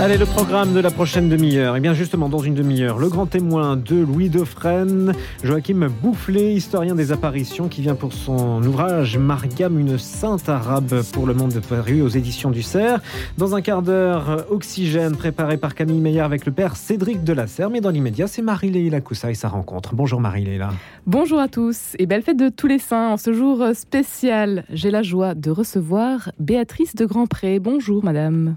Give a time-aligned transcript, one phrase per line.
[0.00, 1.76] Allez, le programme de la prochaine demi-heure.
[1.76, 6.52] Et eh bien justement, dans une demi-heure, le grand témoin de Louis Dauphren, Joachim Boufflé,
[6.52, 11.54] historien des apparitions, qui vient pour son ouvrage Mariam, une sainte arabe pour le monde
[11.54, 13.00] de Paris aux éditions du Cerf.
[13.38, 17.70] Dans un quart d'heure, Oxygène, préparé par Camille Meyer avec le père Cédric Delasserre.
[17.70, 19.94] Mais dans l'immédiat, c'est Marie-Léla Coussa et sa rencontre.
[19.94, 20.70] Bonjour Marie-Léla.
[21.06, 23.10] Bonjour à tous et belle fête de tous les saints.
[23.10, 27.58] En ce jour spécial, j'ai la joie de recevoir Béatrice de Grandpré.
[27.58, 28.56] Bonjour madame.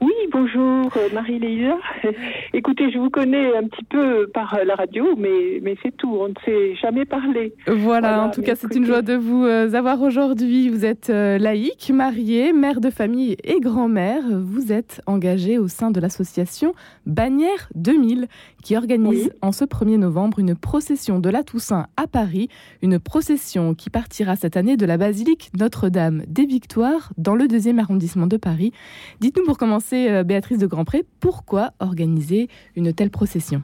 [0.00, 1.76] Oui, bonjour euh, Marie-Léa.
[2.54, 6.28] Écoutez, je vous connais un petit peu par la radio, mais, mais c'est tout, on
[6.28, 7.54] ne s'est jamais parlé.
[7.66, 10.70] Voilà, en tout cas, c'est une joie de vous euh, avoir aujourd'hui.
[10.70, 14.22] Vous êtes euh, laïque, mariée, mère de famille et grand-mère.
[14.30, 16.72] Vous êtes engagée au sein de l'association
[17.04, 18.26] Bannière 2000,
[18.62, 22.48] qui organise en ce 1er novembre une procession de la Toussaint à Paris,
[22.82, 27.78] une procession qui partira cette année de la basilique Notre-Dame des Victoires dans le deuxième
[27.78, 28.72] arrondissement de Paris.
[29.20, 33.62] Dites-nous pour commencer euh, Béatrice de Grandpré, pourquoi organiser une telle procession?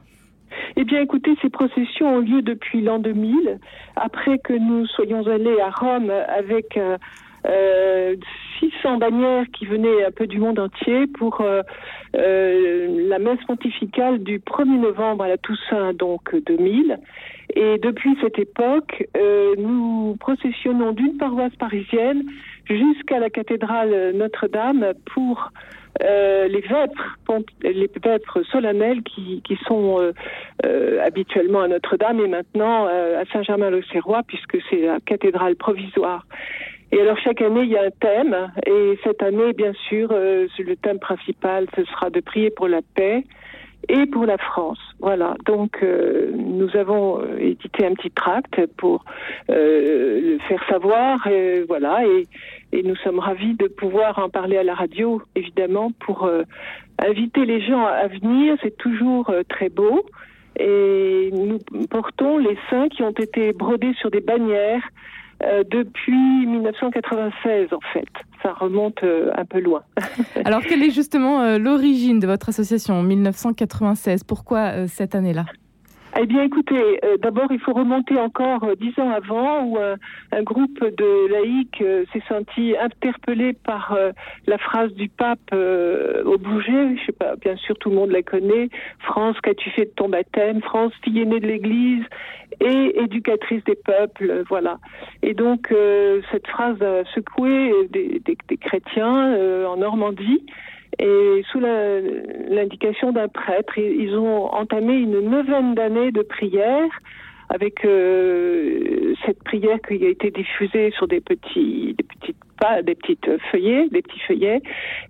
[0.77, 3.58] Eh bien, écoutez, ces processions ont lieu depuis l'an 2000,
[3.97, 6.97] après que nous soyons allés à Rome avec euh,
[8.61, 11.62] 600 euh, bannières qui venaient un peu du monde entier pour euh,
[12.17, 16.98] euh, la messe pontificale du 1er novembre à la Toussaint, donc 2000.
[17.55, 19.06] Et depuis cette époque,
[19.56, 22.25] nous processionnons d'une paroisse parisienne
[22.69, 25.50] jusqu'à la cathédrale Notre-Dame pour
[26.00, 27.17] les vêpres,
[27.62, 30.12] les vêpres solennelles qui, qui sont
[31.03, 36.27] habituellement à Notre-Dame et maintenant à Saint-Germain-l'Auxerrois puisque c'est la cathédrale provisoire.
[36.92, 38.53] Et alors chaque année, il y a un thème.
[38.64, 42.80] Et cette année, bien sûr, euh, le thème principal, ce sera de prier pour la
[42.95, 43.25] paix
[43.88, 44.78] et pour la France.
[45.00, 45.34] Voilà.
[45.44, 49.05] Donc euh, nous avons euh, édité un petit tract pour
[49.48, 51.27] le faire savoir.
[51.27, 52.06] Et, voilà.
[52.06, 52.27] Et,
[52.72, 56.28] et, nous sommes ravis de pouvoir en parler à la radio, évidemment, pour
[56.98, 58.56] inviter les gens à venir.
[58.62, 60.05] C'est toujours très beau.
[60.58, 61.58] Et nous
[61.90, 64.83] portons les saints qui ont été brodés sur des bannières
[65.42, 68.08] euh, depuis 1996 en fait.
[68.42, 69.83] Ça remonte euh, un peu loin.
[70.45, 75.45] Alors quelle est justement euh, l'origine de votre association 1996 Pourquoi cette année-là?
[76.20, 79.96] Eh bien, écoutez, euh, d'abord, il faut remonter encore euh, dix ans avant où euh,
[80.32, 81.82] un groupe de laïcs
[82.12, 83.96] s'est senti interpellé par
[84.46, 86.96] la phrase du pape au bouger.
[86.96, 88.68] Je sais pas, bien sûr, tout le monde la connaît.
[89.00, 90.60] France, qu'as-tu fait de ton baptême?
[90.62, 92.04] France, fille aînée de l'Église
[92.60, 94.78] et éducatrice des peuples, voilà.
[95.22, 95.72] Et donc,
[96.30, 100.44] cette phrase a secoué des, des chrétiens en Normandie.
[100.98, 106.89] Et sous l'indication d'un prêtre, ils ont entamé une neuvaine d'années de prière
[107.48, 112.94] avec euh, cette prière qui a été diffusée sur des petits, des petites pas des
[112.94, 114.62] petites feuillets, des petits feuillets,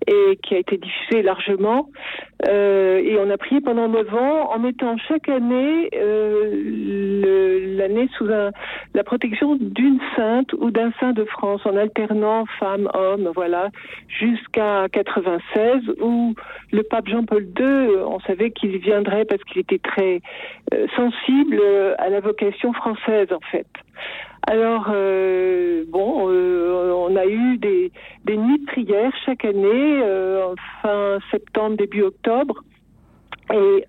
[0.07, 1.89] et qui a été diffusée largement.
[2.49, 8.31] Euh, et on a prié pendant neuf ans en mettant chaque année euh, l'année sous
[8.31, 8.51] un,
[8.95, 13.71] la protection d'une sainte ou d'un saint de France, en alternant femmes, hommes, voilà,
[14.09, 16.35] jusqu'à 96 où
[16.73, 20.21] le pape Jean-Paul II, on savait qu'il viendrait parce qu'il était très
[20.75, 21.63] euh, sensible
[21.99, 23.67] à la vocation française en fait.
[24.49, 27.91] Alors, euh, bon, euh, on a eu des,
[28.25, 32.63] des nuits de prière chaque année, euh, fin septembre, début octobre.
[33.53, 33.85] Et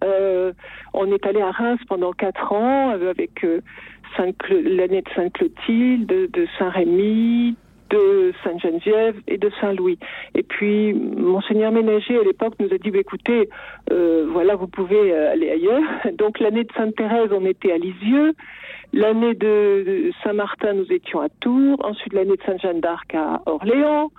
[0.93, 3.43] on est allé à Reims pendant quatre ans avec
[4.49, 7.55] l'année de Sainte-Clotilde, de Saint-Rémy,
[7.89, 9.97] de Sainte-Geneviève et de Saint-Louis.
[10.35, 13.49] Et puis, Monseigneur Ménager, à l'époque, nous a dit, bah, écoutez,
[13.91, 15.83] euh, voilà, vous pouvez euh, aller ailleurs.
[16.17, 18.33] Donc, l'année de Sainte-Thérèse, on était à Lisieux.
[18.93, 21.77] L'année de Saint-Martin, nous étions à Tours.
[21.83, 24.11] Ensuite, l'année de Sainte-Jeanne d'Arc à Orléans.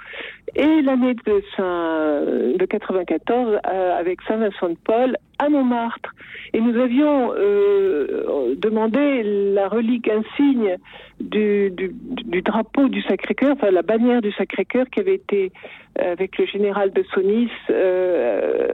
[0.55, 2.23] Et l'année de Saint,
[2.57, 6.15] de 94, euh, avec Saint-Vincent de Paul à Montmartre.
[6.53, 9.23] Et nous avions euh, demandé
[9.55, 10.77] la relique insigne
[11.21, 15.53] du, du, du drapeau du Sacré-Cœur, enfin la bannière du Sacré-Cœur qui avait été
[16.01, 18.69] euh, avec le général de Sonis euh,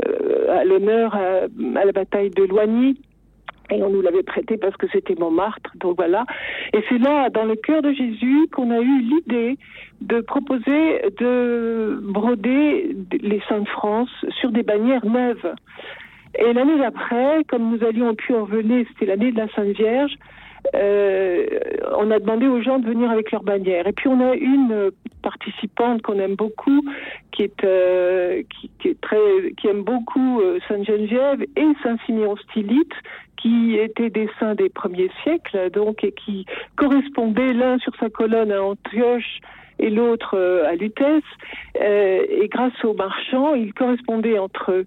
[0.50, 2.96] à l'honneur à, à, la bataille de Loigny.
[3.70, 6.26] Et on nous l'avait prêté parce que c'était Montmartre, donc voilà.
[6.74, 9.56] Et c'est là, dans le cœur de Jésus, qu'on a eu l'idée
[10.02, 15.54] de proposer de broder les Saints de France sur des bannières neuves.
[16.38, 20.12] Et l'année d'après, comme nous allions plus enveler, c'était l'année de la Sainte Vierge,
[20.74, 21.46] euh,
[21.98, 23.86] on a demandé aux gens de venir avec leur bannière.
[23.86, 24.90] Et puis on a une
[25.22, 26.82] participante qu'on aime beaucoup,
[27.34, 31.96] qui est euh, qui, qui, est très, qui aime beaucoup euh, Sainte Geneviève et Saint
[32.06, 32.92] Simeon Stylite,
[33.36, 36.46] qui étaient des saints des premiers siècles, donc et qui
[36.76, 39.40] correspondaient l'un sur sa colonne à Antioche
[39.78, 41.22] et l'autre à Lutèce.
[41.80, 44.86] et grâce aux marchands, ils correspondaient entre eux.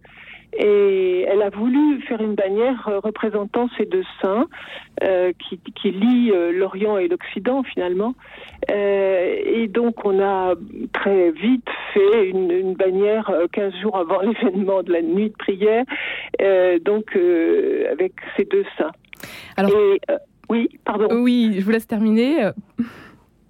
[0.54, 4.48] Et elle a voulu faire une bannière euh, représentant ces deux saints
[5.04, 8.16] euh, qui, qui lient euh, l'Orient et l'Occident finalement.
[8.72, 10.56] Euh, et donc on a
[10.94, 15.84] très vite fait une, une bannière 15 jours avant l'événement de la nuit de prière,
[16.42, 17.16] euh, donc
[17.92, 18.92] avec ces deux saints.
[19.58, 20.00] Alors, et,
[20.50, 21.08] oui, pardon.
[21.12, 22.52] Oui, je vous laisse terminer.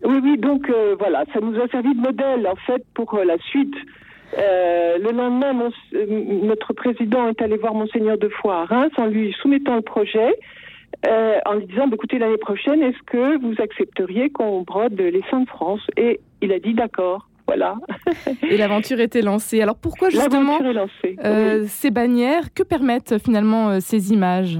[0.03, 0.69] Oui, oui, donc
[0.99, 3.75] voilà, ça nous a servi de modèle en fait pour la suite
[4.37, 6.05] euh, le lendemain, mon, euh,
[6.43, 10.35] notre président est allé voir Monseigneur de Foix à Reims en lui soumettant le projet,
[11.07, 15.23] euh, en lui disant bah, écoutez, l'année prochaine, est-ce que vous accepteriez qu'on brode les
[15.31, 15.81] Saints de France?
[15.95, 17.27] Et il a dit d'accord.
[17.47, 17.75] Voilà.
[18.49, 19.61] Et l'aventure était lancée.
[19.61, 20.59] Alors pourquoi justement
[21.23, 22.53] euh, ces bannières?
[22.53, 24.59] Que permettent finalement ces images?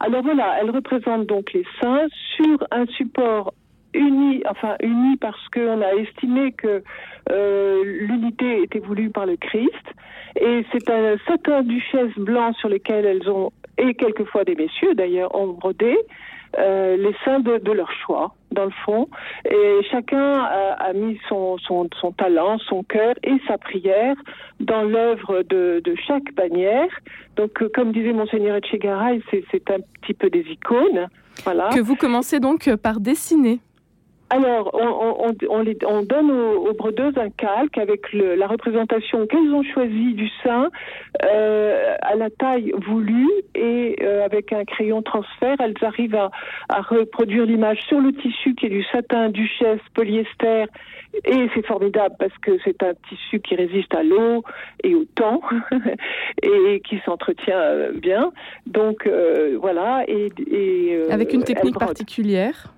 [0.00, 2.06] Alors voilà, elles représentent donc les saints
[2.36, 3.54] sur un support
[3.94, 6.82] unis, enfin unis parce qu'on a estimé que
[7.30, 9.70] euh, l'unité était voulue par le Christ.
[10.40, 15.34] Et c'est un satin duchesse blanc sur lequel elles ont, et quelquefois des messieurs d'ailleurs,
[15.34, 15.96] ont brodé
[16.58, 19.08] euh, les saints de, leur choix, dans le fond.
[19.44, 24.16] Et chacun a, mis son, son, son, talent, son cœur et sa prière
[24.58, 26.88] dans l'œuvre de, de, chaque bannière.
[27.36, 31.08] Donc, euh, comme disait Monseigneur Etchegaray, c'est un petit peu des icônes.
[31.44, 31.70] Voilà.
[31.72, 33.60] Que vous commencez donc par dessiner.
[34.30, 38.46] Alors, on, on, on, les, on donne aux, aux, brodeuses un calque avec le, la
[38.46, 40.70] représentation qu'elles ont choisie du sein
[41.24, 46.30] euh, à la taille voulue et euh, avec un crayon transfert, elles arrivent à,
[46.68, 50.66] à reproduire l'image sur le tissu qui est du satin, duchesse, polyester
[51.24, 54.44] et c'est formidable parce que c'est un tissu qui résiste à l'eau
[54.84, 55.40] et au temps
[56.42, 58.32] et qui s'entretient euh, bien.
[58.66, 60.04] Donc euh, voilà.
[60.06, 62.72] Et, et euh, avec une technique particulière.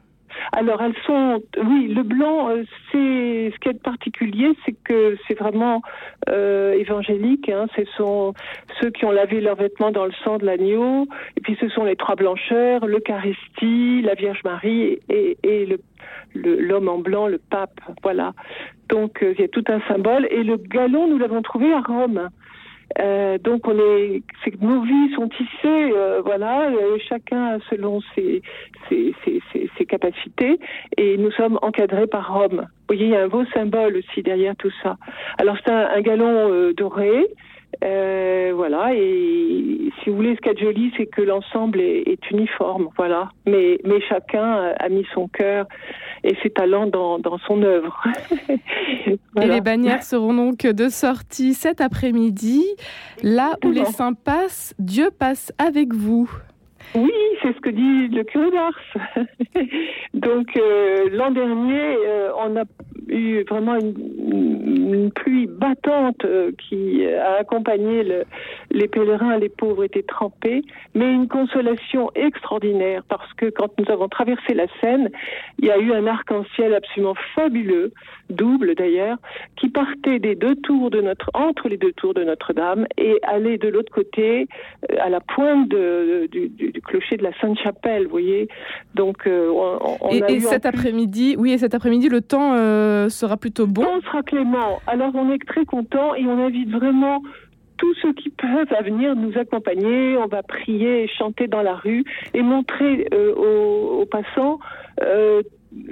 [0.53, 5.39] Alors elles sont, oui, le blanc, euh, c'est ce qui est particulier, c'est que c'est
[5.39, 5.83] vraiment
[6.29, 7.49] euh, évangélique.
[7.49, 8.35] Hein, ce sont
[8.81, 11.07] ceux qui ont lavé leurs vêtements dans le sang de l'agneau,
[11.37, 15.79] et puis ce sont les trois blancheurs, l'Eucharistie, la Vierge Marie et, le
[16.35, 18.33] l'homme en blanc, le pape, voilà.
[18.89, 20.27] Donc euh, il y a tout un symbole.
[20.31, 22.29] Et le galon, nous l'avons trouvé à Rome.
[23.01, 24.23] Euh, donc on est,
[24.61, 28.43] nos vies sont tissées, euh, voilà, euh, chacun selon ses
[28.89, 30.59] ses, ses, ses, ses, capacités,
[30.97, 32.67] et nous sommes encadrés par Rome.
[32.89, 34.97] Vous voyez, il y a un beau symbole aussi derrière tout ça.
[35.39, 37.29] Alors c'est un, un galon euh, doré,
[37.85, 42.31] euh, voilà, et si vous voulez, ce qui est joli, c'est que l'ensemble est, est,
[42.31, 43.31] uniforme, voilà.
[43.47, 45.67] Mais, mais chacun a mis son cœur
[46.25, 48.03] et ses talents dans, dans son œuvre.
[49.35, 49.49] voilà.
[49.49, 52.63] Et les bannières seront donc de sortie cet après-midi.
[53.23, 56.31] Là où les saints passent, Dieu passe avec vous.
[56.95, 57.13] Oui,
[57.43, 59.25] c'est ce que dit le curé d'Ars.
[60.15, 62.65] Donc euh, l'an dernier, euh, on a
[63.09, 68.25] eu vraiment une, pluie battante euh, qui a accompagné le,
[68.71, 70.63] les pèlerins, les pauvres étaient trempés,
[70.95, 75.11] mais une consolation extraordinaire parce que quand nous avons traversé la Seine,
[75.59, 77.93] il y a eu un arc-en-ciel absolument fabuleux,
[78.31, 79.17] double d'ailleurs,
[79.57, 83.59] qui partait des deux tours de notre entre les deux tours de Notre-Dame et allait
[83.59, 84.47] de l'autre côté
[84.99, 88.49] à la pointe de, du, clocher de la Sainte-Chapelle, vous voyez.
[88.95, 92.55] Donc euh, on, on et, a et cet après-midi, oui, et cet après-midi, le temps
[92.55, 93.83] euh, sera plutôt bon?
[93.83, 94.81] Le temps sera clément.
[94.87, 97.23] Alors on est très content et on invite vraiment
[97.77, 100.17] tous ceux qui peuvent à venir nous accompagner.
[100.17, 104.59] On va prier et chanter dans la rue et montrer euh, aux, aux, passants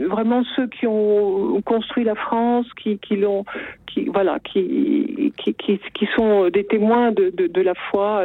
[0.09, 3.47] vraiment ceux qui ont construit la France, qui, qui l'ont,
[3.87, 8.23] qui voilà, qui, qui, qui, qui, sont des témoins de, de, de la foi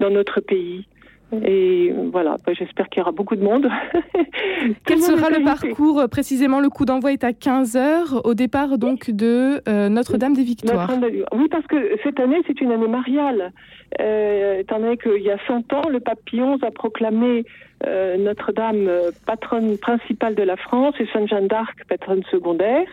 [0.00, 0.86] dans notre pays.
[1.44, 3.68] Et voilà, bah, j'espère qu'il y aura beaucoup de monde.
[4.86, 9.62] Quel sera le parcours Précisément, le coup d'envoi est à 15h, au départ donc de
[9.68, 10.90] euh, Notre-Dame des Victoires.
[11.32, 13.52] Oui, parce que cette année, c'est une année mariale.
[14.00, 17.44] Euh, étant donné qu'il y a 100 ans, le pape XI a proclamé
[17.86, 18.90] euh, Notre-Dame
[19.26, 22.86] patronne principale de la France et Sainte Jeanne d'Arc patronne secondaire.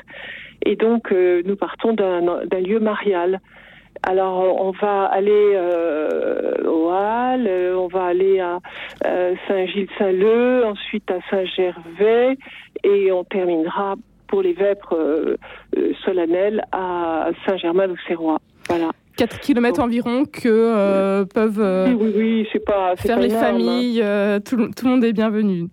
[0.65, 3.41] Et donc, euh, nous partons d'un lieu marial.
[4.05, 8.59] Alors, on va aller euh, au Halles, on va aller à
[9.05, 12.37] euh, Saint-Gilles-Saint-Leu, ensuite à Saint-Gervais,
[12.83, 13.95] et on terminera
[14.27, 15.37] pour les vêpres euh,
[16.03, 18.39] solennelles à Saint-Germain-l'Auxerrois.
[18.67, 18.91] Voilà.
[19.17, 23.43] 4 km environ que euh, peuvent oui, oui, oui, pas, faire les énorme.
[23.45, 24.01] familles.
[24.01, 25.67] Euh, tout, tout, le monde est bienvenu.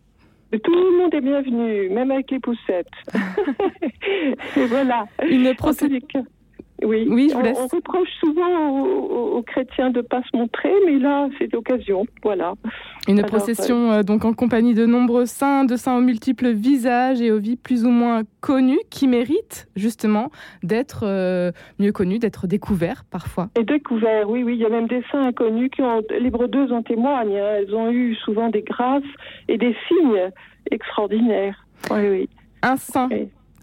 [0.62, 2.86] Tout le monde est bienvenu, même avec les poussettes.
[4.56, 5.04] et voilà.
[5.28, 6.00] Une procédure.
[6.84, 7.58] Oui, oui je vous on, laisse.
[7.58, 12.06] on reproche souvent aux, chrétiens de pas se montrer, mais là, c'est l'occasion.
[12.22, 12.54] Voilà.
[13.08, 17.30] Une procession euh, donc en compagnie de nombreux saints, de saints aux multiples visages et
[17.32, 20.30] aux vies plus ou moins connues, qui méritent justement
[20.62, 21.04] d'être
[21.78, 23.48] mieux connus, d'être découverts parfois.
[23.58, 24.54] Et découverts, oui, oui.
[24.54, 27.38] Il y a même des saints inconnus qui ont, les bredeuses en témoignent.
[27.38, 27.56] Hein.
[27.58, 29.02] Elles ont eu souvent des grâces
[29.48, 30.30] et des signes
[30.70, 31.66] extraordinaires.
[31.90, 32.28] Oui, oui.
[32.62, 33.08] Un saint.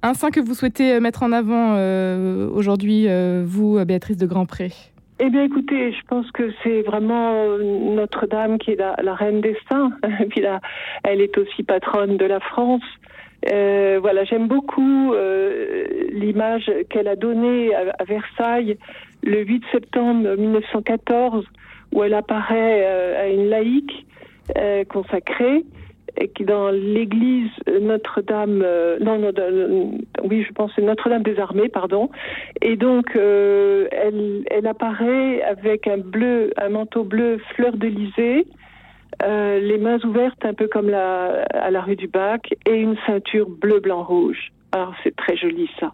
[0.04, 4.27] Un saint que vous souhaitez euh, mettre en avant euh, aujourd'hui, euh, vous, Béatrice de
[4.27, 4.72] Grandpré?
[5.20, 9.92] Eh bien, écoutez, je pense que c'est vraiment Notre-Dame qui est la, reine des saints.
[10.30, 10.62] Puis là,
[11.04, 12.84] elle est aussi patronne de la France.
[13.44, 15.13] voilà, j'aime beaucoup
[16.13, 18.77] l'image qu'elle a donnée à, Versailles
[19.24, 21.44] le 8 septembre 1914,
[21.94, 22.86] où elle apparaît
[23.16, 24.06] à une laïque
[24.89, 25.66] consacrée
[26.34, 29.32] qui dans l'église Notre-Dame, euh, non,
[30.24, 32.10] oui, je pense Notre-Dame des Armées, pardon.
[32.62, 38.48] Et donc, euh, elle, elle apparaît avec un bleu, un manteau bleu fleur d'Elysée,
[39.24, 42.98] euh, les mains ouvertes un peu comme la, à la rue du Bac, et une
[43.06, 44.52] ceinture bleu, blanc, rouge.
[44.74, 45.94] Alors c'est très joli ça.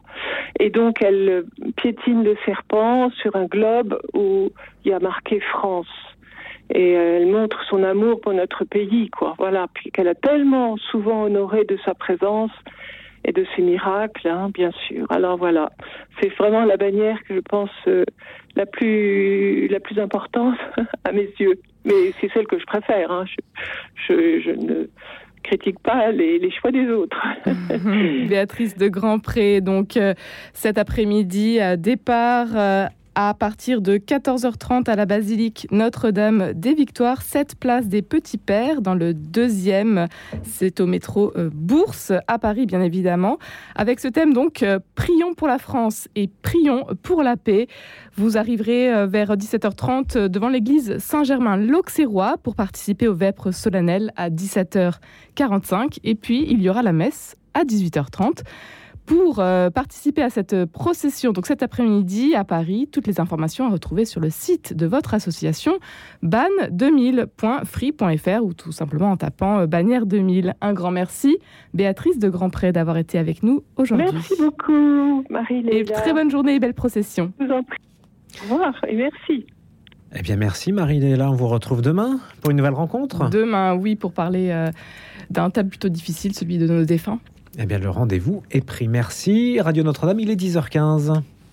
[0.59, 1.45] Et donc elle
[1.77, 4.49] piétine le serpent sur un globe où
[4.83, 5.87] il y a marqué France
[6.69, 9.35] et euh, elle montre son amour pour notre pays, quoi.
[9.37, 12.51] Voilà, puis qu'elle a tellement souvent honoré de sa présence
[13.25, 15.05] et de ses miracles, hein, bien sûr.
[15.09, 15.71] Alors voilà,
[16.19, 18.03] c'est vraiment la bannière que je pense euh,
[18.55, 20.57] la plus la plus importante
[21.03, 21.59] à mes yeux.
[21.85, 23.11] Mais c'est celle que je préfère.
[23.11, 23.25] Hein.
[24.07, 24.87] Je, ne
[25.43, 27.21] critique pas les, choix des autres.
[28.29, 30.13] Béatrice de Grandpré, donc euh,
[30.53, 37.87] cet après-midi, départ à partir de 14h30 à la basilique Notre-Dame des Victoires, cette place
[37.87, 40.07] des Petits Pères dans le deuxième,
[40.43, 43.37] c'est au métro euh, Bourse à Paris bien évidemment,
[43.75, 47.67] avec ce thème donc euh, prions pour la France et prions pour la paix.
[48.15, 55.99] Vous arriverez euh, vers 17h30 devant l'église Saint-Germain-l'Auxerrois pour participer au vêpres solennel à 17h45
[56.03, 58.43] et puis il y aura la messe à 18h30
[59.05, 63.69] pour euh, participer à cette procession, donc cet après-midi à Paris, toutes les informations à
[63.69, 65.73] retrouver sur le site de votre association
[66.23, 70.55] ban2000.free.fr ou tout simplement en tapant euh, bannière 2000.
[70.61, 71.37] Un grand merci,
[71.73, 74.07] Béatrice de Grandpré, d'avoir été avec nous aujourd'hui.
[74.13, 75.79] Merci beaucoup, Marie-Léla.
[75.79, 77.33] Et très bonne journée et belle procession.
[77.39, 77.79] Je vous en prie.
[78.49, 79.45] Au revoir et merci.
[80.15, 81.31] Eh bien, merci Marie-Léla.
[81.31, 83.29] On vous retrouve demain pour une nouvelle rencontre.
[83.29, 84.69] Demain, oui, pour parler euh,
[85.29, 87.19] d'un thème plutôt difficile, celui de nos défunts.
[87.59, 88.87] Eh bien, le rendez-vous est pris.
[88.87, 89.59] Merci.
[89.61, 91.21] Radio Notre-Dame, il est 10h15.